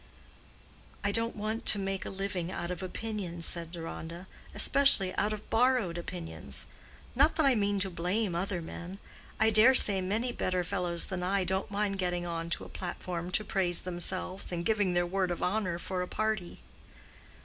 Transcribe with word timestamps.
"I 1.03 1.11
don't 1.11 1.35
want 1.35 1.67
to 1.67 1.77
make 1.77 2.05
a 2.05 2.09
living 2.09 2.51
out 2.51 2.71
of 2.71 2.81
opinions," 2.81 3.45
said 3.45 3.71
Deronda; 3.71 4.25
"especially 4.55 5.13
out 5.15 5.31
of 5.31 5.47
borrowed 5.51 5.95
opinions. 5.95 6.65
Not 7.13 7.35
that 7.35 7.45
I 7.45 7.53
mean 7.53 7.79
to 7.81 7.89
blame 7.91 8.33
other 8.33 8.63
men. 8.63 8.97
I 9.39 9.51
dare 9.51 9.75
say 9.75 10.01
many 10.01 10.31
better 10.31 10.63
fellows 10.63 11.05
than 11.05 11.21
I 11.21 11.43
don't 11.43 11.69
mind 11.69 11.99
getting 11.99 12.25
on 12.25 12.49
to 12.49 12.63
a 12.65 12.67
platform 12.69 13.29
to 13.29 13.43
praise 13.43 13.83
themselves, 13.83 14.51
and 14.51 14.65
giving 14.65 14.95
their 14.95 15.05
word 15.05 15.29
of 15.29 15.43
honor 15.43 15.77
for 15.77 16.01
a 16.01 16.07
party." 16.07 16.61